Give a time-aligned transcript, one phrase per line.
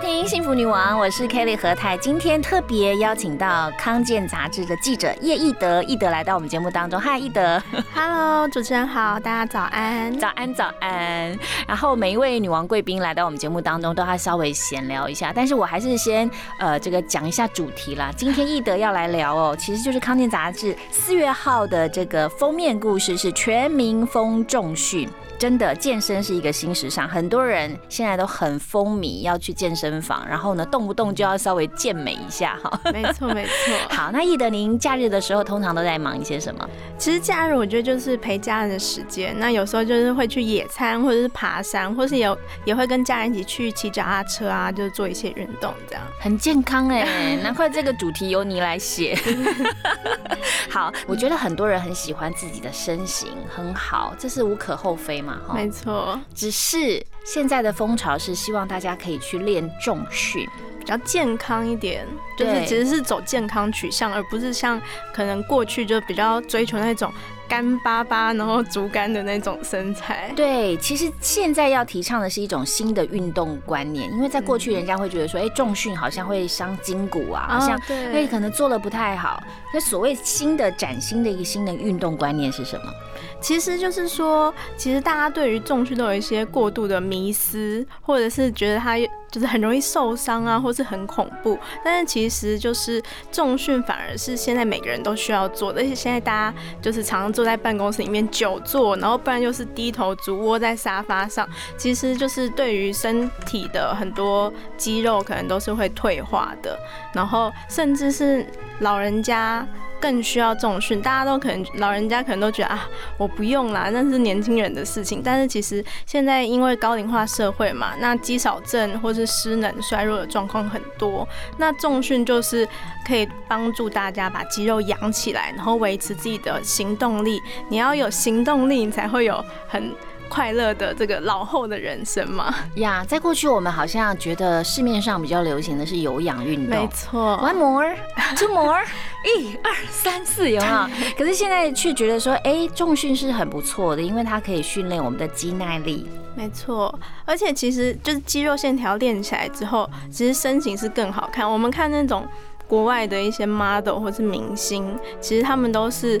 [0.00, 1.94] 听《幸福女王》，我是 Kelly 何太。
[1.98, 6.98] 今天特别邀请到康健杂志的记者叶义德，义德来到我们节目当中。
[6.98, 7.62] 嗨，义德
[7.94, 11.38] ，Hello，主持人好，大家早安，早安，早安。
[11.68, 15.32] 然后每一位女王贵宾来到我们节目当中，都要稍微闲聊一下。
[15.34, 16.28] 但是我还是先
[16.58, 18.10] 呃这个讲一下主题啦。
[18.16, 25.06] 今天义德要来聊哦，其实就是康健杂志四月号的这个封面故事是全民风重训。
[25.38, 32.80] 真的，健身是一个新时尚，很多人现在都很风靡要去健身房，然后呢，动不动就要稍微健美一下哈。
[32.92, 33.74] 没错，没错。
[33.96, 36.68] 好，那易德，您假日的时候通常都在忙一些什么？
[36.98, 47.36] 其实假日我觉得就是陪家人的时间，那有时候就是会去野餐，或者是爬山，或是有也会跟家人一起去骑脚踏车啊，就是做一些运动，这样很健康哎。
[47.42, 49.18] 难怪这个主题由你来写。
[50.68, 55.54] 好，我觉得很多人很喜欢自己的身形，很好，这是无可厚非嘛哈。
[55.54, 60.46] 没错，只是现在的风潮是希望大家可以去练重训，
[60.78, 64.80] 比较健康一点，就是其实是走健康取向，而不是像
[65.12, 67.12] 可能过去就比较追求那种。
[67.50, 70.32] 干巴巴，然后竹竿的那种身材。
[70.36, 79.42] 对，其实现在要提倡的是一种新的运动观念，因为在过去人家会觉得说，哎，重训好像会伤筋骨啊，好像哎可能做的不太好。
[79.74, 82.92] 那所谓新的崭新的一个新的运动观念是什么？
[83.40, 88.96] 其实就是说，其实大家对于重训都有一些过度的迷思，或者是觉得它。
[89.30, 91.58] 就是很容易受伤啊，或是很恐怖。
[91.84, 95.80] 但是其实就是重训反而是现在每个人都需要做的。
[95.80, 106.78] 而且现在大家就是常常坐在办公室里面久坐，然后不然就是低头足窝在沙发上，其实就是对于身体的很多肌肉可能都是会退化的。
[107.12, 108.44] 然后甚至是
[108.80, 109.66] 老人家。
[110.02, 115.20] 更需要重训，大家都可能老人家可能都觉得啊，我不用啦，那是年轻人的事情。
[115.22, 122.66] 但是其实现在因为高龄化社会嘛，那肌少症或是失能衰弱的状况很多，那重训就是
[123.06, 127.38] 可以帮助大家把肌肉养起来，然后维持自己的行动力。
[127.68, 129.94] 你要有行动力，你才会有很。
[130.30, 138.80] 快乐的这个老后的人生嘛呀，在过去我们好像觉得市面上比较流行的是有氧运动，没错，one more，two more，
[139.24, 140.88] 一二三四，有没有？
[141.18, 146.96] 可是现在却觉得说，哎，重训是很不错的，因为它可以训练我们的肌耐力，没错。
[147.24, 151.50] 而且其实就是肌肉线条练起来之后，其实身形是更好看。
[151.50, 152.24] 我们看那种
[152.68, 156.20] 国外的一些 model 或是明星，其实他们都是。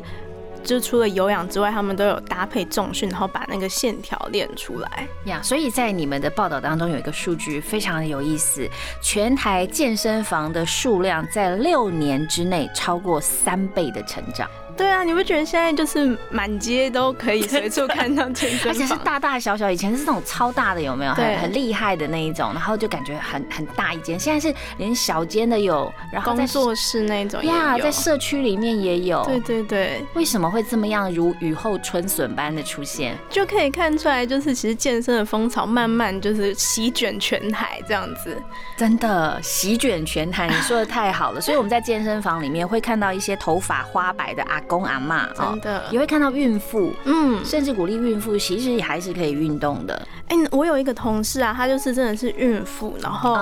[0.64, 5.40] 就除了有氧之外，他们都有搭配重训，然后把那个线条练出来呀。
[5.42, 8.68] 所以在你们的报道当中有一个数据非常的有意思，
[9.02, 14.48] 全台健身房的数量在六年之内超过三倍的成长。
[14.80, 19.70] 对啊，你不觉得现在就是满街都可以随处看到健身房，而且是大大小小。
[19.70, 21.12] 以前是那种超大的，有没有？
[21.12, 24.18] 很很厉害的那一种，然后就感觉很很大一间。
[24.18, 29.22] 现在是连小间的有，然后工作室那种呀，在社区里面也有。
[29.26, 33.14] 对对对，为什么会这么样如雨后春笋般的出现？
[33.28, 38.42] 就可以看出来，就是其实健身的风潮慢慢就是席卷全台这样子。
[38.78, 41.40] 真的席卷全台，你说的太好了。
[41.42, 44.58] 所以我们在健身房里面会看到一些头发花白的阿。
[44.70, 45.82] 公阿妈真的。
[45.90, 50.00] 也会看到孕妇，嗯，甚至鼓励孕妇，其实也还是可以运动的。
[50.28, 53.34] 哎，我有一个同事啊，她就是真的是孕妇，然后，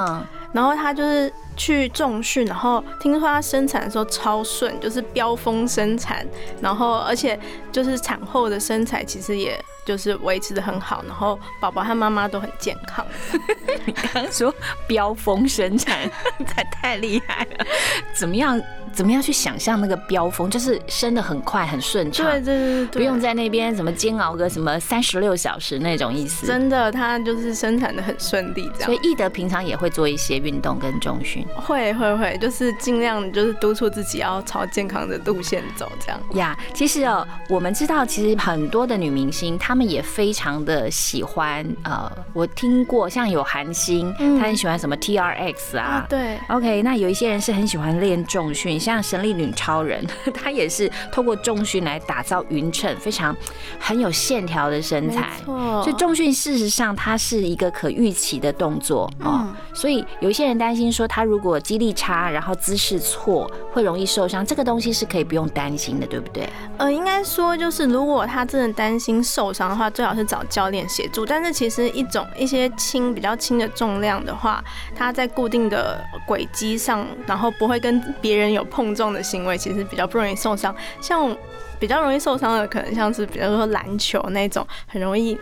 [0.53, 6.27] 然后她就是去重训，然后听说她生产的时候超顺，就是飙风生产，
[6.63, 7.39] 然后而且
[7.71, 13.03] 就是产后的身材其实也就是维持的很好，然后宝宝和妈妈都很健康。
[13.87, 14.55] 你刚刚说
[14.87, 16.11] 飙风生产，
[16.47, 17.67] 太太厉害了，
[18.13, 18.61] 怎么样？
[18.91, 26.47] 怎么样去想象那个飙风，就是生的很快很顺畅，对对对不用在那边什么煎熬个什么三十六小时那种意思。
[26.47, 28.87] 真的，它就是生产的很顺利这样。
[28.87, 36.21] 所以易德平常也会做一些运动跟中训，会会会，就是尽量就是督促自己要朝健康的路线走这样。
[36.33, 46.37] 呀，其实哦，我们知道其实很多的女明星，她们也非常的喜欢呃，我听过像有韩星，他很喜欢什么 T R X 啊，对。
[46.49, 48.79] OK，那有一些人是很喜欢练重训。
[48.79, 50.05] 像神力女超人，
[50.35, 53.37] 她也是透过重训来打造匀称、非常
[53.79, 55.21] 很有线条的身材。
[55.39, 59.47] 没错所以重训事实上它是一个可预期的动作哦。
[59.47, 64.45] 嗯所以有一些人担心说，他如果肌力差，然后姿势错，会容易受伤。
[64.45, 66.49] 这个东西是可以不用担心的，对不对？
[66.79, 71.27] 呃，应该说就是，如果他真的担心受伤的话，最好是找教练协助。
[71.27, 74.63] 但是其实一种一些轻比较轻的重量的话，
[74.95, 80.75] 它在固定的轨迹上，然后不会跟别人有碰撞的行为，其实比较不容易受伤。
[81.01, 81.37] 像
[81.79, 85.39] 比较容易受伤的，可能像是比如说篮球那种，很容易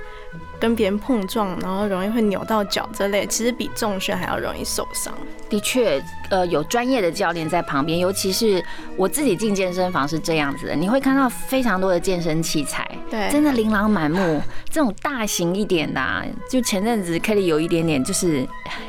[0.60, 5.12] 跟别人碰撞，然后容易会扭到脚这类，其实比重训还要容易受伤。
[5.48, 8.60] 的确，呃，有专业的教练在旁边，尤其是
[8.96, 14.42] 我自己进健身房是这样子的，你会看到非常多的健身器材，对，真的琳琅满目。
[14.68, 18.46] 这种大型一点的、啊，就前阵子 Kelly 有一点点就是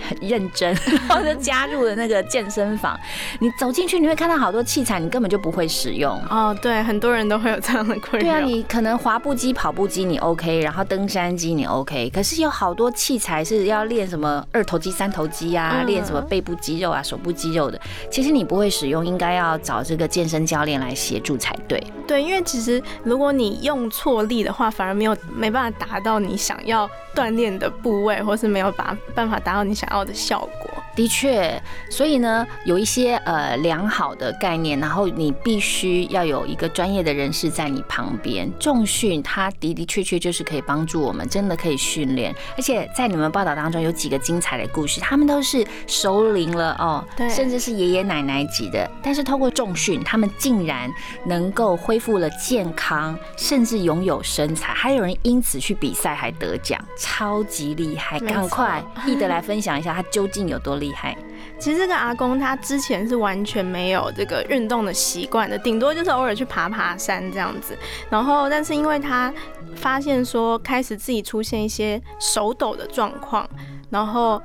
[0.09, 0.75] 很认真，
[1.07, 2.99] 然后就加入了那个健身房。
[3.39, 6.19] 你走进去，你会看到好多器材，你根本就不会使用。
[6.29, 8.27] 哦，对，很多人都会有这样的困扰。
[8.27, 17.79] 对啊，你可能滑步机、跑步机你 OK，然后登山机你 OK，可是有好多器材是要练什么二头肌、三头肌啊，嗯练什么背部肌肉啊、手部肌肉的，
[18.11, 21.81] 其实你不会使用，应该要找这个健身教练来协助才对。
[22.07, 30.76] 对，因为其实如果你用错力的话，反而没有没办法达到你想要锻炼的部位，或是没有把办法达到你想要的效果。
[30.97, 31.61] 的确，
[31.91, 38.51] 所以呢，有一些呃良好的概念，然后你必须要有一个专业的人士在你旁边。
[38.59, 42.35] 重训它的的确确就是可以帮助我们，真的可以训练。
[42.55, 50.91] 而且在你们报道当中有几个精彩的故事，他们都是熟龄了哦，对甚至是爷爷奶奶级的，但是透过重训，他们竟然
[51.27, 58.19] 能够恢复了健康，甚至拥有身材，还有人因此去比赛还得奖，超级厉害！
[58.19, 60.86] 赶快易德来分享一下他究竟有多厉害。
[60.87, 61.15] 厉害
[61.59, 67.75] 其实这个阿公他之前是完全没有这个运动的习惯的，顶多就是偶尔去爬爬山这样子。
[68.09, 69.33] 然后，但是因为他
[69.75, 73.47] 发现说开始自己出现一些手抖的状况，
[73.89, 74.39] 然后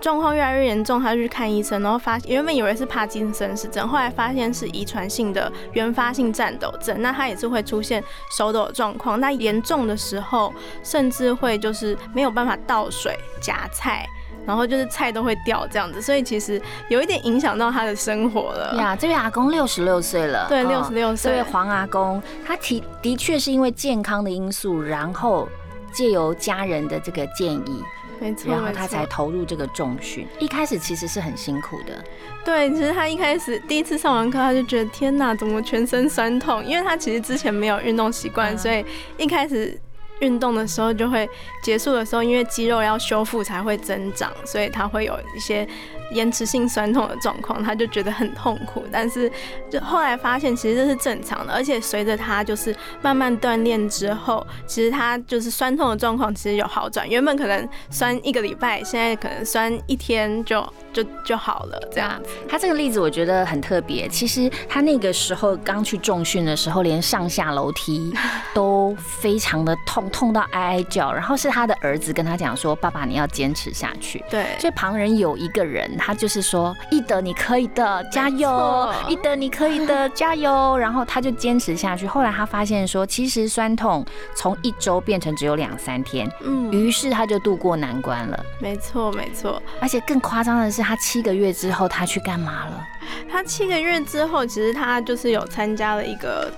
[0.00, 7.02] 状况越来越严重，他就去看医生，然后发原本以为是帕金森氏症，后来发现是遗传性的原发性颤抖症。
[7.02, 8.02] 那他也是会出现
[8.36, 14.06] 手抖状况，那严重的时候甚至会就是没有办法倒水夹菜。
[14.46, 18.76] 然后就是菜都会掉这样子，所以其实有一点影响到他的生活了。
[18.76, 25.48] 呀，这位阿公六十六岁了，对六十六岁这位黄阿公，他提的确是因为健康的因素，然后
[25.92, 27.82] 借由家人的这个建议，
[28.20, 30.26] 没错，然后他才投入这个重训。
[30.38, 32.04] 一开始其实是很辛苦的，
[32.44, 32.70] 对。
[32.70, 36.64] 其实他一开始第一次上完课，他就觉得天哪，怎么全身酸痛？
[36.64, 38.84] 因为他其实之前没有运动习惯，嗯所以
[39.18, 39.78] 一开始。
[40.20, 41.28] 运动的时候就会
[41.62, 45.66] 结束的时候，因为肌肉要修复才会增长，所以它会有一些
[46.10, 48.84] 延迟性酸痛的状况，他就觉得很痛苦。
[48.90, 49.30] 但是
[49.70, 57.08] 就后来发现，其实这是正常的，而且随着他就是慢慢锻炼之后，其实他就是酸痛的状况其实有好转。
[57.08, 62.30] 原本可能酸一个礼拜，现在可能酸一天就就就好了，这样子。
[62.48, 64.08] 他这个例子我觉得很特别。
[64.08, 68.12] 其实他那个时候刚去重训的时候，连上下楼梯
[68.54, 71.12] 都非常的痛，痛到哀哀叫。
[71.12, 78.94] 然后是他的儿子跟他讲说：“爸爸，你要坚持下去。”对，所以旁人有一个人，他就是说：“一德，你可以的，加油错！
[79.08, 82.06] 易德，你可以的，加油！” 然后他就坚持下去。
[82.06, 84.04] 后来他发现说，其实酸痛
[84.34, 88.44] 从一周变成只有两三天，嗯，于是他就度过难关了。
[88.60, 89.62] 没错没错。
[89.80, 92.86] 而且更夸张的是，他七个月之后，他去干嘛了？
[93.30, 96.52] 他七个月之后，其实他就是有参加了一个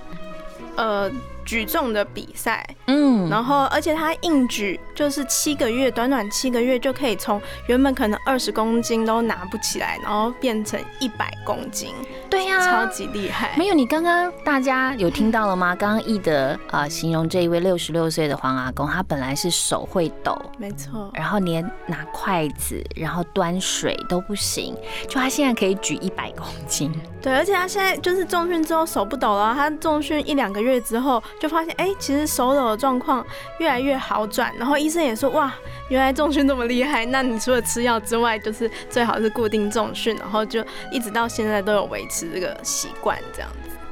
[0.75, 1.09] 呃
[1.49, 11.91] 举重的比赛，嗯，然后而且他硬举就是七个月，短短七个月就可以从原本可能二十公斤都拿不起来，然后变成一百公斤，
[12.29, 13.55] 对呀、超级厉害。
[13.57, 15.75] 没有，你刚刚大家有听到了吗？
[15.75, 24.75] 刚刚易德啊、呃形容这一位六十六岁的黄阿公，他本来是手会抖，没错，然后连拿筷子，然后端水都不行，
[25.07, 26.93] 就他现在可以举一百公斤。
[27.23, 33.25] 对，而且他现在就是重训之后手不抖了，他重训一两个月之后就发现，哎、其实手抖的状况
[33.59, 34.53] 越来越好转。
[34.57, 35.53] 然后医生也说，哇，
[35.87, 37.05] 原来重训那么厉害。
[37.05, 43.49] 那你除了吃药之外，就是最好是固定重训，然后就一直到现在都有维持这个习惯，这样。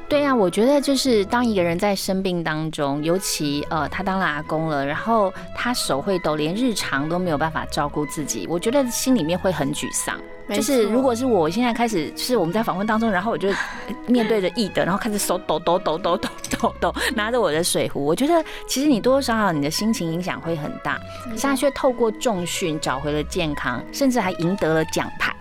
[0.09, 10.17] 对呀、我觉得就是当一个人在生病当中，尤其呃他当了阿公了，然后他手会抖，连日常都没有办法照顾自己，我觉得心里面会很沮丧。
[10.49, 13.49] 就是如果是我我现在开始，是我们在访问当中，然后我就
[14.07, 20.97] 面对着易德，然后开始手抖抖抖抖抖抖抖，拿着我的水壶，我觉得其实你多多少少你的心情影响会很大。
[21.35, 25.35] 现在却透过重训找回了健康，甚至还赢得了奖牌。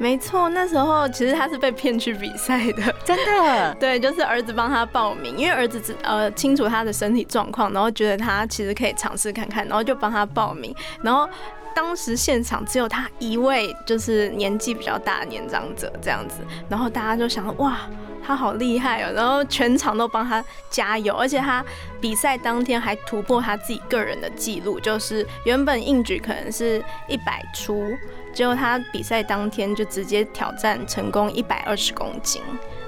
[0.00, 3.74] 没错，那时候其实他是被骗去比赛的，真的。
[3.78, 10.74] 对，就是儿子帮他报名，因为儿子只呃清楚他的身体状况，然后觉得他其实可以尝试看看，然后就帮他报名。
[11.02, 11.28] 然后
[11.74, 16.36] 当时现场只有他一位，就是年纪比较大的年长者这样子，
[16.70, 17.80] 然后大家就想哇。
[18.22, 21.64] 他好厉害哦，然后全场都帮他加油，而且他
[22.00, 27.82] 比赛当天还突破他自己个人的记录，就是原本应举可能是一百出，
[28.32, 32.40] 结果他比赛当天就直接挑战成功一百二十公斤，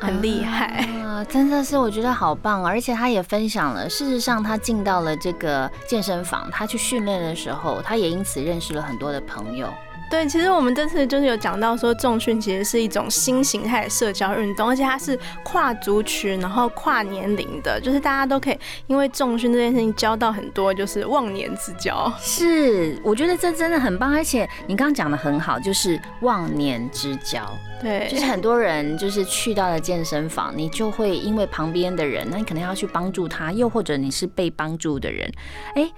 [0.02, 1.24] 很厉害啊！
[1.24, 9.68] 真的是我觉得好棒，而且他也分享了，事实上他进到了这个健身房，他去训练的时候，他也因此认识了很多的朋友。
[10.10, 22.12] 对，其实我们这次就是有讲到说，重训其实是一种新形态的社交运动，而且它是跨族群，然后跨年龄的，就是大家都可以因为重训这件事情交到很多就是忘年之交。
[22.20, 27.50] 是，我觉得这真的很棒，而且你刚刚讲的很好，就是忘年之交。
[27.80, 35.28] 对，就是很多人就是去到了健身房，你就会因为旁边的人，那你可能要去帮助他，又或者你是被帮助的人，
[35.74, 35.90] 哎。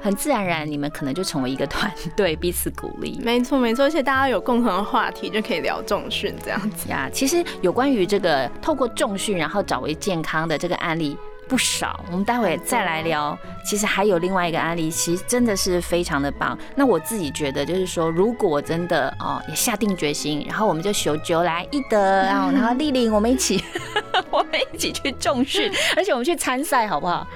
[0.00, 3.18] 很自然而然，你们可能就成为一个团队，彼此鼓励。
[3.20, 7.10] 没错，没错，而且大家有共同的话题，就可以聊重训这样子呀。
[7.12, 11.18] 其实有关于这个透过重训然后找回健康的这个案例。
[11.48, 13.36] 不少，我们待会再来聊。
[13.64, 16.56] 其实还有另外一个案例，其实真的是非常的棒。
[16.74, 23.62] 那我自己觉得，就是说，如果真的哦，也下定决心，然后我们就求九来一德， 然后然后丽玲，我们一起，
[24.30, 27.26] 我们一起去重训， 而且我们去参赛，好不好？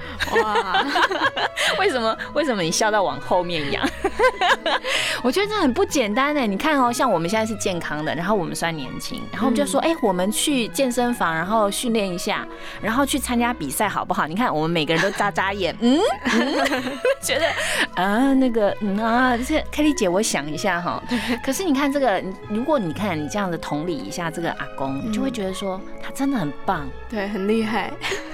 [0.43, 0.85] 哇！
[1.79, 2.15] 为什么？
[2.33, 3.87] 为什么你笑到往后面仰？
[5.23, 6.41] 我觉得这很不简单呢。
[6.41, 12.47] 你看哦，像我们现在是健康的，然后我们算年轻，然后我们就说，哎，我们去健身房，然后训练一下，
[12.81, 14.02] 然后去参加比赛，好。
[14.03, 14.27] 好不好？
[14.27, 15.97] 你看，我们每个人都眨眨眼，嗯，
[17.23, 17.45] 觉得
[17.95, 21.01] 啊，那个嗯啊，这凯丽姐，我想一下哈。
[21.41, 27.93] 可是你看这个，如果你看你这样的同理一下这个阿公，你就会觉得说他真的很棒，对，很厉害。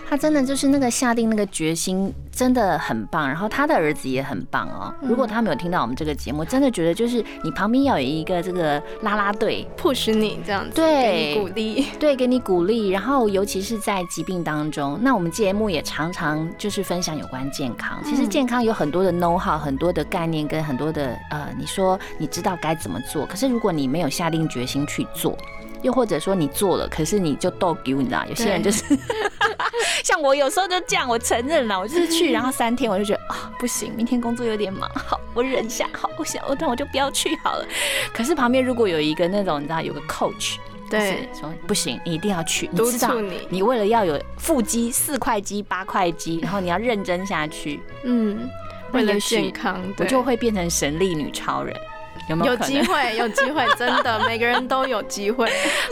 [0.09, 3.27] 他真的就是那个下定那个决心，真的很棒。
[3.27, 4.93] 然后他的儿子也很棒哦。
[5.01, 12.89] 如果他没有听到我们这个节目，真的觉得就是你旁边要有一个这个拉拉队，push 你这样子，对，鼓励，对，给你鼓励。
[12.91, 17.99] 然后尤其是在疾病当中，那我们节目也常常就是分享有关健康。
[18.05, 25.37] 其实健康有很多的 know how，很多的概念跟很多的呃，你说你知道该怎么做，可是如果你没有下定决心去做。
[25.81, 28.25] 又或者说你做了，可是你就逗丢，你知道？
[28.27, 28.83] 有些人就是
[30.03, 37.65] 像我有时候就这样，我承认了，我就是去，然后三天我就觉得啊不行，明天工作有点忙，好，我忍下，好，我想，那我就不要去好了。
[38.13, 40.55] 可是旁边如果有一个那种你知道有个 coach，
[40.89, 48.49] 对，说不行，你一定要去，你知道你，你为了要有腹肌四块肌八块肌，然后你要认真下去，嗯，
[48.91, 51.75] 为了健康，我就会变成神力女超人。
[52.45, 55.49] 有机会，有机会， 真的，每个人都有机会。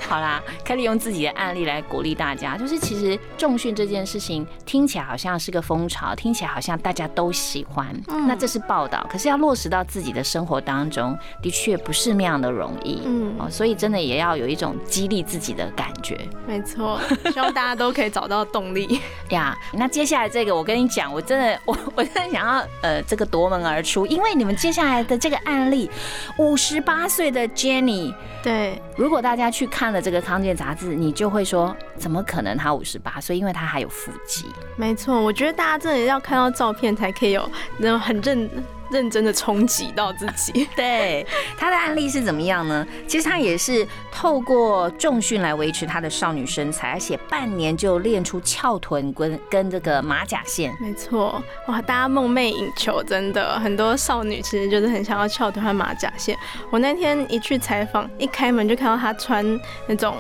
[0.08, 2.58] 好啦，可以用自己的案例来鼓励大家。
[2.58, 7.88] 就是其实重训这件事情听起来好像是个风潮，听起来好像大家都喜欢。
[8.28, 13.02] 那这是报道，可是要落实到自己的生活当中，的确不是那样的容易。
[13.06, 16.18] 嗯，哦，所以真的也要有一种激励自己的感觉。
[16.46, 17.00] 没错，
[17.34, 19.58] 希望大家都可以找到动力 呀。
[19.74, 25.90] 那接下来这个，我跟你讲，我真的，我我真的想要呃，这个夺门而出，因为你们接下来的这个案例。
[26.38, 33.38] 五十八岁的 Jenny，对，如果大家去看了这个康健杂志，你就会说，怎么可能她五十八岁？
[33.38, 34.46] 因为她还有腹肌。
[34.76, 38.50] 没错，我觉得大家真的要看到照片才可以有那种很认。
[38.92, 40.68] 认真的冲击到自己。
[40.76, 41.26] 对
[41.58, 42.86] 他的案例是怎么样呢？
[43.08, 50.76] 其实他也是透过重训来维持他的少女身材，而且半年就练出翘臀跟跟这个马甲线。
[50.80, 56.38] 没错，哇，大家梦寐以求，真的很多少女其实就是很想要翘臀和马甲线。
[56.70, 59.46] 我那天一去采访，一开门就看到他穿
[59.88, 60.16] 那种。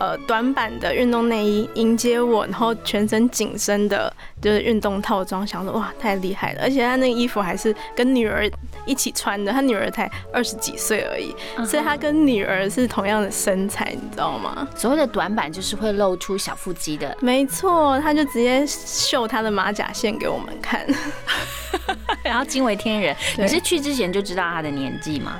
[0.00, 6.62] 呃，短版的运动内衣迎接我，然后全身紧身的，就是运动套装，想说哇，太厉害了！
[6.62, 8.50] 而且他那个衣服还是跟女儿
[8.84, 11.34] 一起穿的，他女儿才二十几岁而已，
[11.64, 14.66] 所以他跟女儿是同样的身材，你知道吗？
[14.74, 20.86] 所谓的短版就是会露出小腹肌的，没错，他就直接秀他的马甲线给我们看，
[22.24, 23.14] 然后惊为天人。
[23.38, 25.38] 你是去之前就知道他的年纪吗？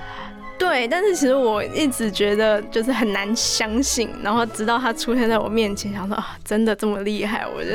[0.62, 7.44] 对，但是其实我一直觉得就是很难相信，然后直到他出现在我面前，想说啊，真的这么厉害？
[7.48, 7.70] 我就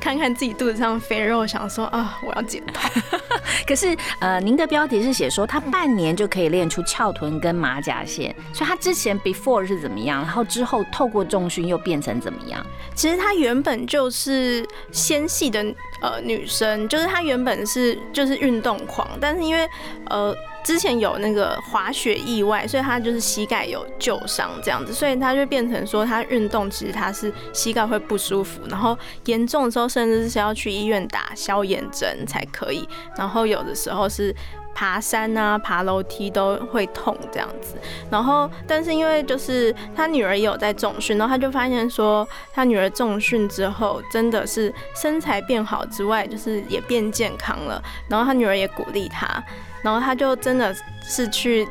[0.00, 2.90] 看看自己肚子上肥肉，想说啊，我要减胖。
[3.64, 10.20] 可是呃，您的标题是写说他半年就可以练出翘臀跟马甲线，所以他之前 before 是怎么样？
[10.22, 12.60] 然后之后透过重训又变成怎么样？
[12.96, 15.64] 其实他原本就是纤细的
[16.02, 19.68] 呃女生，就是她原本是就是运动狂，但是因为
[20.10, 20.34] 呃。
[20.64, 34.34] 之前有那个滑雪意外，所以他就是膝盖有旧伤这样子，所以他就变成说他运动其实他是膝盖会不舒服，然后严重的时候甚至是要去医院打消炎针才可以，然后有的时候是。
[34.74, 37.76] 爬山啊，爬楼梯都会痛这样子。
[38.10, 47.82] 然后，但是因为就是他女儿也有在重训，然后他就发现说，他女儿重训之后真的是身材变好之外，就是也变健康了。
[48.08, 49.44] 然后他女儿也鼓励他，
[49.82, 51.66] 然后他就真的是去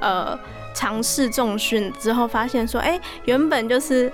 [0.00, 0.38] 呃
[0.74, 4.12] 尝试重训之后，发现说，哎，原本就是。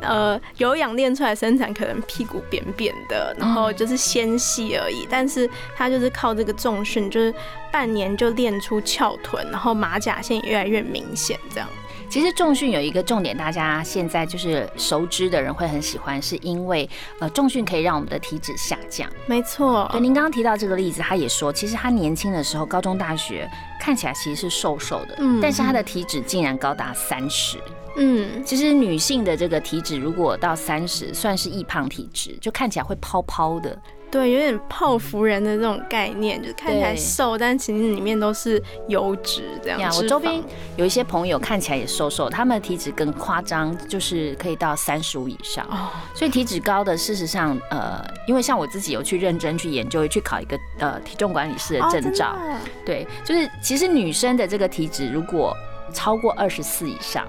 [0.00, 5.06] 呃，有氧练出来身材可能屁股扁扁的，然后就是纤细而已。
[5.08, 7.32] 但是他就是靠这个重训，就是
[7.72, 11.38] 半年就练出翘臀，然后马甲线越来越明显。
[11.48, 11.68] 这样，
[12.08, 19.10] 其实重训有一个重点，大家现在就是熟知的人会很喜欢，是因为呃重训可以让我们的体脂下降。
[19.26, 27.58] 没错，对，您刚刚提到这个例子，他也说，其实他年轻的时候，高中、大学看起来其实是瘦瘦的，嗯，但是他的体脂竟然高达三十。
[27.96, 33.76] 嗯，其实女性的这个体脂如果到三十，算是易胖体质，就看起来会泡泡的。
[34.14, 39.92] 对，有点泡芙人的这种概念，就是看起来瘦，但其实里面都是油脂这样。
[39.96, 40.40] 我周边
[40.76, 45.66] 有一些朋友看起来也瘦瘦，他们的体脂更夸张，就是可以到三十五以上。
[45.68, 52.38] 哦，所以体脂高的，事实上，呃，因为像我自己有去认真去研究，去考一个呃体重管理师的证照。
[52.86, 55.52] 对，就是其实女生的这个体脂如果
[55.92, 57.26] 超过二十四以上。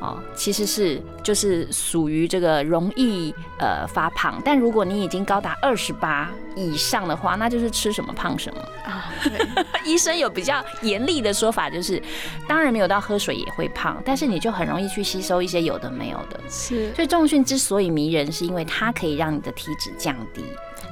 [0.00, 9.12] 哦，其实是就是属于这个容易呃发胖，但如果你已经高达二十八以上的话，那就是吃什么胖什么啊。
[9.84, 12.00] 医生有比较严厉的说法，就是
[12.46, 16.38] 当然没有到喝水也会胖，但是你就很容易去吸收一些有的没有的。
[16.48, 20.44] 是，所以重训之所以迷人，是因为它可以让你的体脂降低。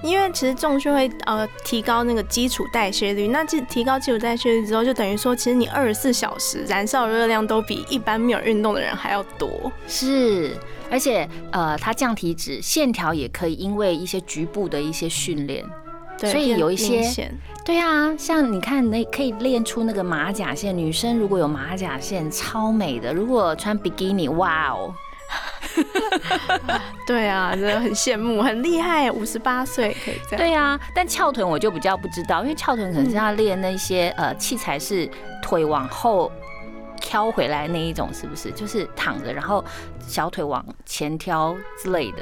[0.02, 9.50] 因为其实重训会呃提高那个基础代谢率，那提提高基础代谢率之后，就等于说其实你二十四小时燃烧热量都比一般没有运动的人还要多。
[9.88, 10.56] 是，
[10.90, 15.64] 而且呃它降体脂，线条也可以因为一些局部的一些训练，
[16.18, 17.02] 所以有一些
[17.64, 24.94] 对啊，像你看那可以练出那个马甲线，女生如果有马甲线超美的，如果穿比基尼，哇哦。
[27.06, 30.38] 对啊，真的很羡慕，很厉害，五十八岁可以这样。
[30.38, 35.08] 对啊，但翘臀我就比较不知道，因为翘臀可能是要练那些呃器材是
[35.42, 36.30] 腿往后
[37.00, 38.50] 挑回来那一种，是不是？
[38.50, 39.64] 就是躺着，然后
[40.06, 42.18] 小腿往前挑之类的。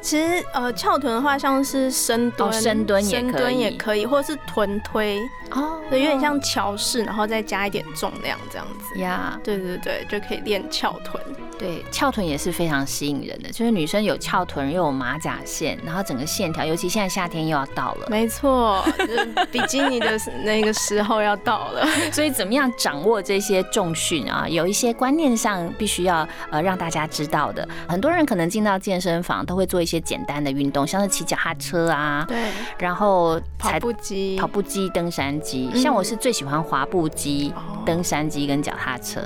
[0.00, 5.20] 其实呃翘臀的话，像是深蹲、深蹲、深蹲也可以，或者是臀推
[5.52, 9.38] 哦，对，有点像桥式，然后再加一点重量这样子呀。
[9.44, 11.22] 对对对，就可以练翘臀。
[11.62, 18.84] 对，翘臀也是非常吸引人的，就是女生有翘臀又有马甲线，然后整个线条，尤其现在夏天又要到了， 没错，
[19.52, 24.48] 比基尼的那个时候要到了， 所以怎么样掌握这些重训啊？
[24.48, 27.66] 有一些观念上必须要呃让大家知道的。
[27.86, 32.36] 很多人可能进到健身房都会做一些简单的运动，像是骑脚踏车啊，对，
[32.78, 35.70] 然后跑步机、跑步机、登山机。
[35.76, 37.54] 像我是最喜欢滑步机、
[37.86, 39.20] 登山机跟脚踏车。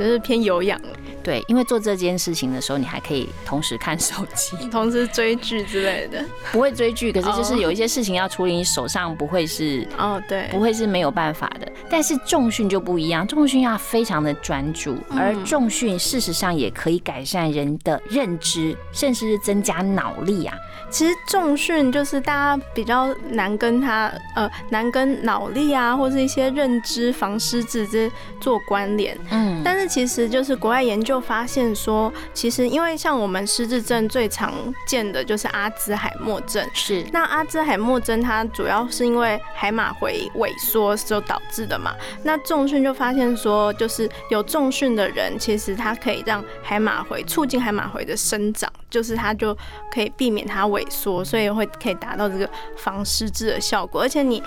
[0.00, 0.88] 就是偏有氧了，
[1.22, 6.24] 对，因为做这件事情的时候，你还可以同时看手机， 同时追剧之类的。
[6.50, 11.69] 不会追剧，可是就是有一些事情要处理，你手上不会是哦，对，不会是没有办法的。
[11.90, 20.56] 但是重训就不一样，重训要非常的专注，而重训事实上也可以改善人的认知，甚至是增加脑力啊。
[20.88, 29.16] 其实重训就是大家比较难跟他呃难跟脑力啊，或是一些认知防失智这做关联。
[29.30, 34.52] 嗯，但是其实就是国外研究发现说，其实因为像我们失智症最常
[34.88, 37.06] 见的就是阿兹海默症，是。
[37.12, 41.94] 那阿兹海默症它主要是因为海马回萎缩所导致的嘛。
[42.22, 49.52] 那重训就发现说，就是有重训的人，其实他可以让海马回促进海马回的生长，就是它就
[49.92, 50.60] 可以避免它。
[50.70, 54.40] 萎缩，所以会可以达到这个防失智的效果，而且你，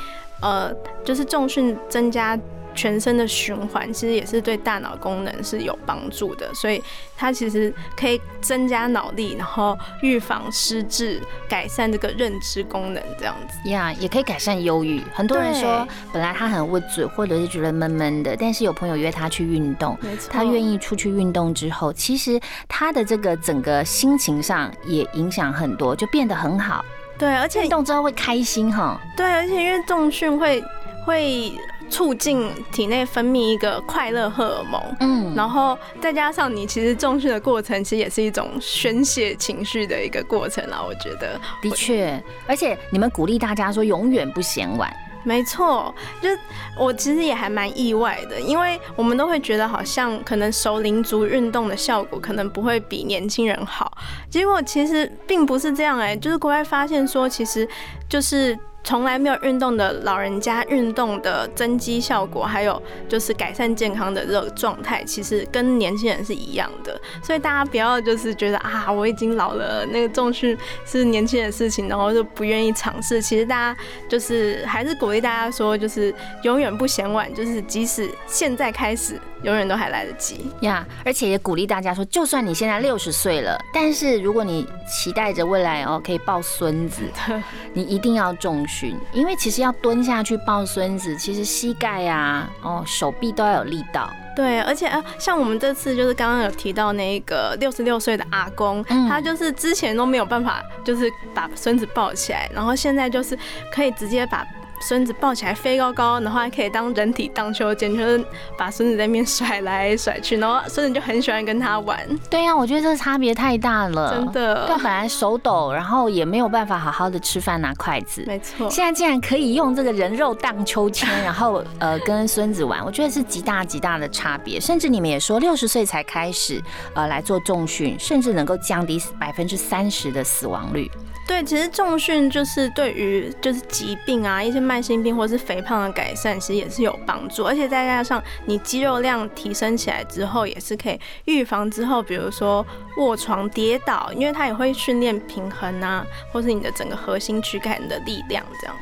[0.44, 0.76] 呃，
[1.06, 2.38] 就是重训增加
[2.76, 6.84] 全身的循环，其实也是对大脑功能是有帮助的，所以
[7.16, 15.02] 它其实可以增加脑力，然后预防失智，改善这个认知功能，这样子呀，也可以改善忧郁。
[15.14, 19.96] 很多人说，本来他很无嘴，或者是觉得闷闷的，但是有朋友约他去运动，
[20.30, 26.84] 他愿意出去运动之后，其实他的这个整个心情上也影响很多，就变得很好。
[27.24, 29.00] 对，而且运动之后会开心哈。
[29.16, 30.62] 对，而且因为重训会
[31.06, 31.54] 会。
[31.90, 40.82] 促进体内分泌一个快乐荷尔蒙，嗯，然后再加上你其实重训的过程，其实也是一种宣泄情绪的一个过程啦。
[40.82, 44.92] 我觉得的确，而且你们鼓励大家说永远不嫌晚。
[45.24, 46.30] 没错，就
[46.78, 53.92] 我其实也还蛮意外的，因为我们都会觉得好像可能熟龄族运动的效果可能不会比年轻人好，
[54.30, 57.68] 结果其实并不是这样哎、就是国外发现说，其实
[58.10, 58.58] 就是。
[58.84, 67.00] 从来没有运动的老人家运动的增肌效果，还有就是改善健康的这个状态，其实跟年轻人是一样的。
[67.24, 73.22] 所以大家不要就是觉得啊，我已经老了，那个重训是年轻人的事情，然后就不愿意尝试。
[73.22, 80.50] 其实大家就是还是鼓励大家说，就是永远不嫌晚，就是即使现在开始，永远都还来得及。
[80.62, 87.04] 呀而且也鼓励大家说，就算你现在六十岁了，但是如果你期待着未来哦可以抱孙子，
[87.74, 94.10] 你一定要重训，因为其实要蹲下去抱孙子，其实膝盖啊、哦手臂都要有力道。
[94.36, 103.38] 对，而且啊，像我们这次就是刚刚有提到那个六十六岁的阿公，嗯他就是之前都没有办法，就是把孙子抱起来，然后现在就是
[103.72, 104.44] 可以直接把
[104.86, 108.24] 孙子抱起来飞高高，然后还可以当人体荡秋千，就是
[108.58, 111.98] 把孙子在那边甩来甩去，然后孙子就很喜欢跟他玩，
[112.30, 118.24] 对呀、我觉得这差别太大了，真的对啊，本来手抖，然后也没有办法好好的吃饭拿筷子。
[118.28, 118.70] 没错。
[118.70, 124.60] 现在竟然可以用这个人肉荡秋千，然后呃跟孙子玩，我觉得是极大极大的差别。
[124.60, 126.62] 甚至你们也说，六十岁才开始
[126.94, 130.92] 呃来做重训，甚至能够降低百分之三十的死亡率。
[131.34, 142.64] 对，其实重训就是对于就是疾病啊，一些慢性病或是肥胖的改善，其实也是有帮助，而且再加上你肌肉量提升起来之后，也是可以预防之后，比如说
[142.98, 148.76] 卧床跌倒，因为它也会训练平衡啊，或是你的整个核心躯干的力量，这样。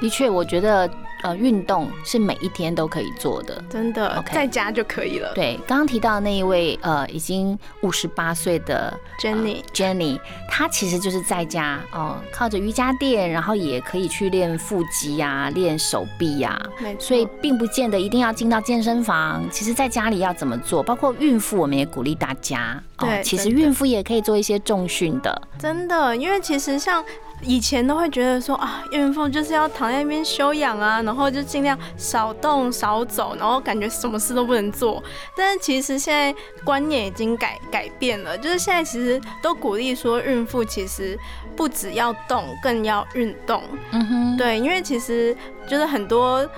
[0.00, 0.90] 的确，我觉得
[1.22, 3.62] 呃运动是每一天都可以做的。
[3.68, 5.32] 真的在家就可以了。
[5.34, 19.42] 对，刚刚提到的那一位呃已经五十八岁的 Jenny，呃 Jenny，她其实就是在家哦，靠着瑜伽垫，然后也可以去练腹肌呀、练手臂呀、没错，所以并不见得一定要进到健身房。
[19.50, 25.42] 其实在家里要怎么做，包括孕妇，我们也鼓励大家哦对其实孕妇也可以做一些重训的。
[25.58, 27.04] 真的，因为其实像
[27.42, 35.02] 以前都会觉得说啊，孕妇就是要躺在那边休养啊，然后就尽量少动少走，然后感觉什么事都不能做。
[35.36, 41.18] 但是其实现在观念已经改改变了，就是现在其实都鼓励说，孕妇其实
[41.56, 43.62] 不只要动，更要运动。
[43.92, 46.48] 嗯哼，对，因为其实就是很多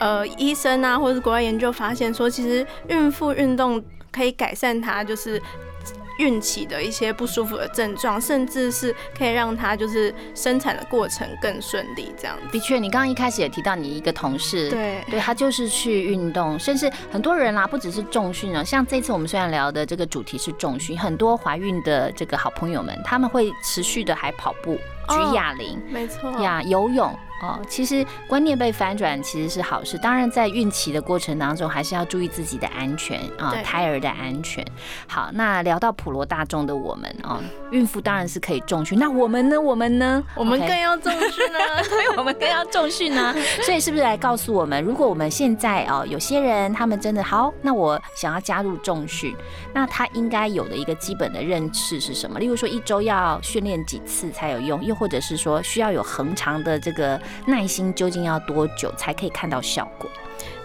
[0.00, 5.40] 呃医生啊，或者是国外研究发现说，其实孕妇运动可以改善她就是
[6.22, 12.42] 孕期的一些不舒服的症状，甚至是可以让她就是生产的过程更顺利，这样子。
[12.52, 25.80] 的确，你刚刚一开始也提到你一个同事，对对他就是去运动，甚至很多人啦，不只是重训啊，像这次我们虽然聊的这个主题是重训，很多怀孕的这个好朋友们，他们会持续的还跑步、举哦哑铃。
[25.90, 29.98] 没错，呀，游泳哦，其实观念被翻转其实是好事。
[29.98, 34.64] 当然，在孕期的过程当中，还是要注意自己的安全啊，对胎儿的安全。
[35.08, 37.40] 好，那聊到普罗大众的我们哦，
[37.72, 39.60] 孕妇当然是可以重训，那我们呢？
[39.60, 40.22] 我们呢？
[40.36, 41.58] 我们更要重视呢。
[41.84, 43.34] 所以我们更要重训呢。
[43.62, 49.34] 所以是不是来告诉我们，如果我们现在哦，有些人他们真的好，那我想要加入重训，
[49.74, 52.38] 那他应该有的一个基本的认识是什么？
[52.38, 60.10] 例如说一周要训练几次才有用，又或者是说需要有恒长的这个耐心，究竟要多久才可以看到效果？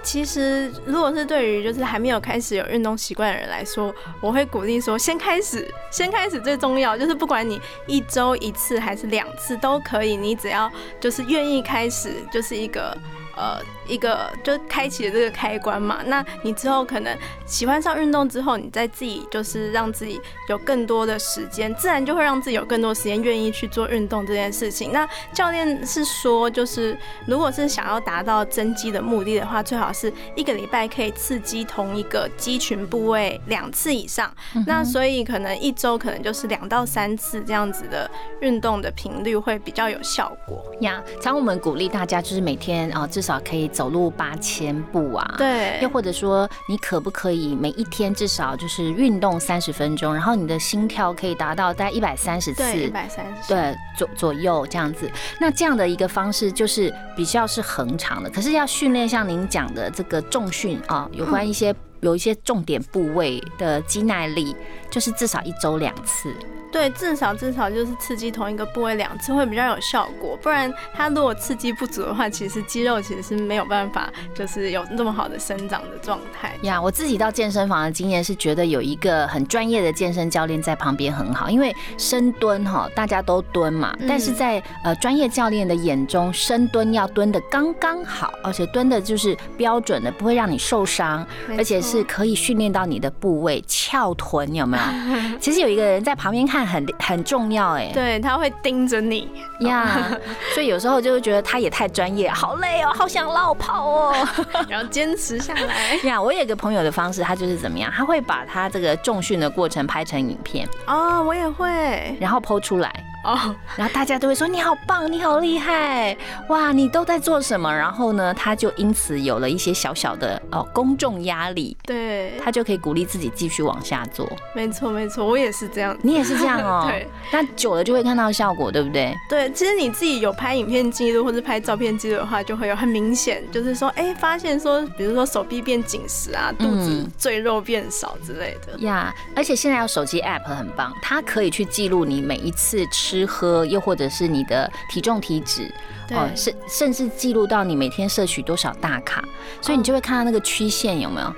[0.04, 12.98] 其实，如果是对于就是还没有开始有运动习惯的人来说，我会鼓励说，先开始，先开始最重要，就是不管你一周一次还是两次都可以，你只要就是愿意开始，就是一个
[13.36, 16.00] 呃一个就开启了这个开关嘛。
[16.06, 20.20] 那你之后可能喜欢上运动之后，你再自己就是让自己
[20.50, 24.92] 有更多的时间，自然就会让自己有更多时间愿意去做运动这件事情。
[24.92, 34.32] 那教练是说，就是如果是想要达到增肌的目的的话，最好是一个礼拜可以刺激同一个肌群部位两次以上。
[34.66, 38.10] 那所以可能一周可能就是两到三次这样子的
[38.42, 40.64] 运动的频率会比较有效果。
[40.82, 45.36] 呀，常我们鼓励大家就是每天啊、至少可以走路八千步啊。。
[45.38, 53.48] 对又或者说，你可不可以每一天至少就是运动三十分钟，然后你的心跳可以达到大概一百三十次，一百三十。
[53.48, 55.10] 对左左右这样子。
[55.40, 64.56] 那这样的一个方式就是比较是恒长的，可是要训练像您讲的这个重训啊，有关一些有一些重点部位的肌耐力，
[64.90, 66.34] 就是至少一周两次。
[66.70, 76.54] 对，至少至少就是刺激同一个部位两次会比较有效果，不然它如果刺激不足的话，其实肌肉其实是没有办法就是有那么好的生长的状态。
[76.64, 91.26] 呀，我自己到健身房的经验是觉得有一个很专业的健身教练在旁边很好，因为深蹲哈大家都蹲嘛，但是在呃专业教练的眼中，深蹲要蹲的刚刚好，而且蹲的就是标准的，不会让你受伤，
[91.58, 95.38] 而且是可以训练到你的部位翘臀，有没有？
[95.40, 96.68] 其实有一个人在旁边看。
[96.68, 100.06] 很很重要哎，对他会盯着你呀，
[100.54, 104.28] 所以有时候就会觉得他也太专业，好累哦，好想落跑哦，
[104.68, 106.22] 然后坚持下来呀。
[106.22, 112.92] 我有个朋友的方式，他就是怎么样，他会把他这个重训的过程拍成影片哦，我也会，然后剖出来。
[113.28, 116.16] 哦， 然后大家都会说你好棒，你好厉害，
[116.48, 117.72] 哇，你都在做什么？
[117.72, 124.28] 然后呢，他就因此有了一些小小的哦公众压力，对，他就可以鼓励自己继续往下做。
[124.56, 126.86] 没错，没错，我也是这样，你也是这样哦。
[126.90, 129.14] 对，那久了就会看到效果，对不对？
[129.30, 138.80] 对，其实你自己有拍影片记录或者拍照片记录的话，就会有很明显，就是说，哎，发现说，比如说手臂变紧实啊，肚子赘肉变少之类的。
[138.80, 143.17] 呀，而且现在有手机 app 很棒，它可以去记录你每一次吃。
[143.18, 145.72] 吃喝，又或者是你的体重、体脂，
[146.12, 149.24] 哦，甚甚至记录到你每天摄取多少大卡，
[149.62, 151.34] 所以你就会看到那个曲线有没有？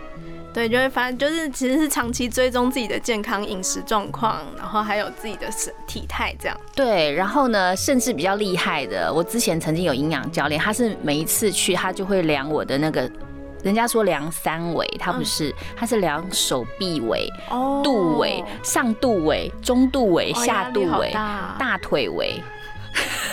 [0.51, 6.57] 对，就会发现就是其实是长期追踪自己的健康饮食状况，然后还有自己的身体态这样。
[6.75, 13.09] 对，然后呢，甚至比较厉害的，我之前曾经有营养教练，他是每一次去他就会量我的那个。
[13.63, 17.27] 人家说量三围，他不是，他是量手臂围、
[17.83, 22.41] 肚围、上肚围、中肚围、下肚围、大腿围、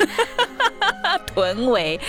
[1.27, 2.01] 臀围。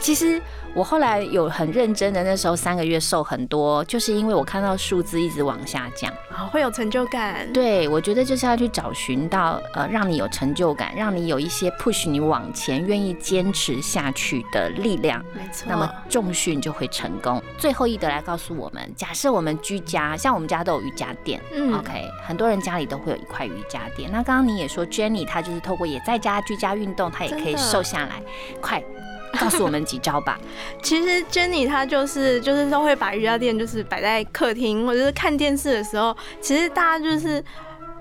[0.00, 0.40] 其实。
[0.74, 7.50] 我后来有很认真的，那时候三个月瘦很多，就是因为我看到数字一直往下降，啊，会有成就感。
[7.52, 15.24] 对，我觉得就是要去找寻到呃，让你有成就感，让你有一些 push 你往前，愿意坚持下去的力量。
[15.32, 15.66] 没错。
[15.68, 17.40] 那么重训就会成功。
[17.56, 24.10] 最后一德来告诉我们，假设我们居家，像我们家都有瑜伽垫，嗯，OK，很多人家里都会有一块瑜伽垫。
[24.10, 28.20] 那刚刚你也说 Jenny 她就是透过也在家居家运动，她也可以瘦下来，
[28.60, 28.82] 快。
[29.40, 30.38] 告诉我们几招吧。
[30.82, 37.42] 其实 Jenny 她就是就是都会把瑜伽垫就是摆在客厅或者是看电视的时候，其实大家就是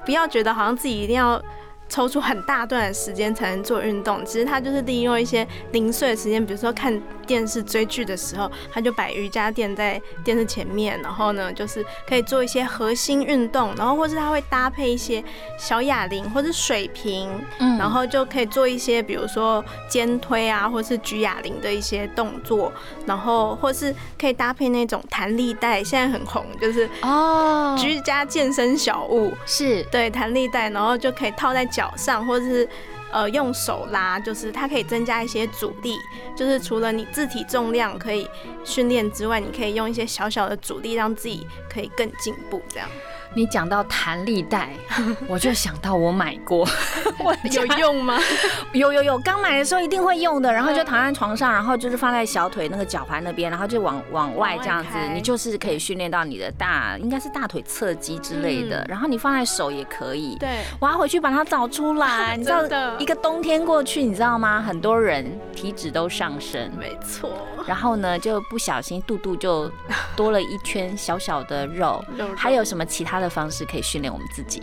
[0.05, 1.41] 不要觉得好像自己一定要。
[1.89, 15.23] 抽出很大段的时间才能做运动，其实他就是利用一些零碎的时间，比如说看电视追剧的时候，他就摆瑜伽垫在电视前面，然后呢，就是可以做一些核心运动，然后或是他会搭配一些
[15.57, 22.71] 小哑铃或是水瓶，嗯，然后就可以做一些比如说肩推啊，或是举哑铃的一些动作，
[23.05, 29.83] 然后或是可以搭配那种弹力带，现在很红，就是哦，居家健身小物，是。
[29.91, 31.93] 对弹力带，然后就可以套在脚。
[31.97, 32.67] 上，或者是
[33.11, 35.95] 呃用手拉，就是它可以增加一些阻力。
[36.35, 38.27] 就是除了你自体重量可以
[38.63, 42.61] 训练之外，你可以用一些小小的阻力，让自己可以更进步。
[42.69, 42.89] 这样。
[43.35, 44.69] 你讲到弹力带，
[45.27, 46.67] 我就想到我买过，
[47.51, 48.19] 有用吗？
[48.73, 50.53] 有有有，刚买的时候一定会用的。
[50.53, 58.85] 然后就躺在床上，然后就是放在小腿那个脚踝那边，然后就往往外这样子，你就是可以训练到你的大，应该是大腿侧肌之类的。
[58.87, 60.35] 然后你放在手也可以。
[60.39, 62.37] 对，我要回去把它找出来。
[62.37, 64.61] 你知道，一个冬天过去，你知道吗？
[64.61, 66.71] 很多人体脂都上升。
[66.77, 67.31] 没错。
[67.65, 69.71] 然后呢，就不小心肚肚就
[70.15, 72.03] 多了一圈小小的肉。
[72.35, 73.22] 还有什么其他？
[73.22, 74.61] 的方式可以训练我们自己。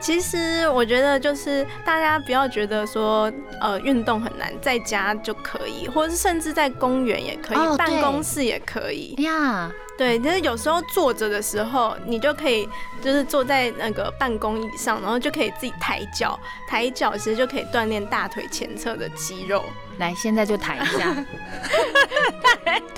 [0.00, 9.70] 其实我觉得就是大家不要觉得说呃运动很难，在家就可以，或者是甚至在公园也可以，办公室也可以呀。
[9.96, 12.68] 对，就是有时候坐着的时候，你就可以
[13.02, 19.64] 就是坐在那个办公椅上，然后就可以自己抬脚，抬脚其实就可以锻炼大腿前侧的肌肉。
[19.98, 21.14] 来，现在就抬一下，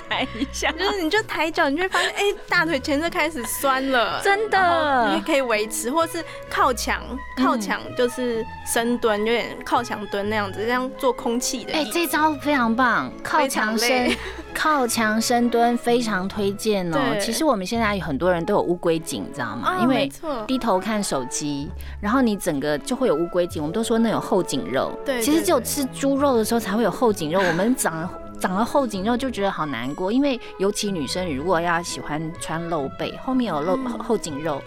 [0.09, 7.01] 抬一下， 就是你就抬脚，你就会发现，哎，大腿前侧开始酸了， 真的，你可以维持，或是靠墙，
[7.37, 11.73] 靠墙就是深蹲，有点靠墙蹲那样子，这样做空气的。
[11.73, 14.11] 哎，这招非常棒，靠墙深，
[14.53, 16.99] 靠墙深蹲非常推荐哦。
[17.21, 19.79] 其实我们现在有很多人都有乌龟颈，你知道吗？
[19.83, 20.11] 因为
[20.47, 23.63] 低头看手机，然后你整个就会有乌龟颈。
[23.63, 27.41] 我们都说那有后颈肉，对，其实只有吃猪肉的时候才会有后颈肉。
[27.41, 28.09] 我们长
[28.41, 34.63] 长了后颈肉就觉得好难过，因为尤其女生如果要喜欢穿露背，后面有露后颈肉，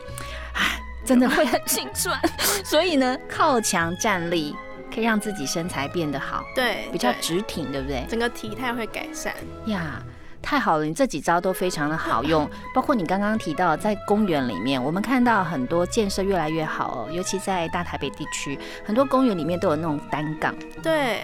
[0.54, 2.20] 唉，真的会很心酸。
[2.64, 4.56] 所以呢，靠墙站立
[4.94, 8.06] 可以让自己身材变得好，对，比较直挺，对不对？
[8.08, 9.34] 整个体态会改善
[9.66, 10.02] 呀。
[10.40, 21.22] 太好了，你这几招都非常的好用， 包括你刚刚提到在公园里面，我们看到很多建设越来越好哦，尤其在大台北地区，很多公园里面都有那种单杠，对。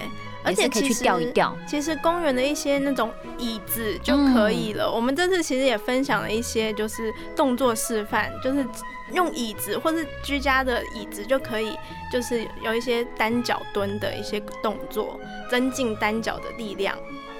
[0.49, 1.55] 而且可以去钓一钓。
[1.67, 4.91] 其实公园的一些那种椅子就可以了。
[4.91, 8.65] 我们这次其实也分享了一些，就是动作示范，就是
[9.13, 11.77] 用椅子或是居家的椅子就可以，
[12.11, 16.95] 就是有一些单脚蹲的一些动作，增进单脚的力量。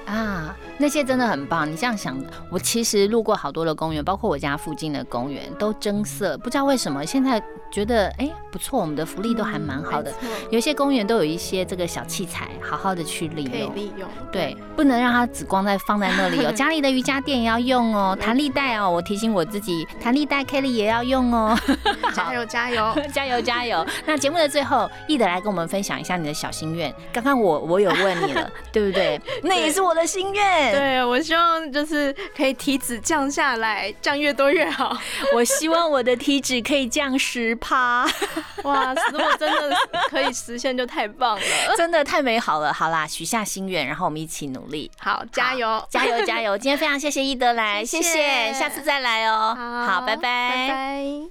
[0.06, 1.72] 啊，那些真的很棒。
[1.72, 2.20] 你这样想，
[2.50, 6.36] 我其实路过好多的公园，包括我家附近的公园，都增色。
[6.40, 10.12] 不知道为什么，现在觉得哎不错，我们的福利都还蛮好的。
[10.50, 13.76] 有些公园都有一些这个小器材，好好的去利用。
[13.76, 14.10] 利用。
[14.32, 16.52] 对，不能让它只光在放在那里哦。
[16.58, 21.56] 家里的瑜伽垫也要用哦，弹力带哦，我提醒我自己，弹力带 Kelly 也要用哦。
[22.16, 23.86] 加油加油 加油加油！
[24.08, 26.92] 那节目的最后，易德来跟我们分享一下你的小心愿。
[27.14, 29.22] 刚刚我我有问你了，对不对？
[29.44, 30.00] 那也是我的。
[30.00, 34.98] 的心愿，对我希望就是可以体脂降下来，降越多越好。
[35.36, 38.08] 我希望我的体脂可以降十趴，
[38.64, 38.94] 哇！
[39.12, 39.76] 如果真的
[40.10, 41.44] 可以实现，就太棒了，
[41.78, 42.74] 真的太美好了。
[42.74, 46.58] 好啦，许下心愿，然后我们一起努力，好，加油，加油，加油！
[46.58, 49.56] 今天非常谢谢伊德来，谢谢，下次再来哦。
[49.88, 51.30] 好，拜拜，拜拜。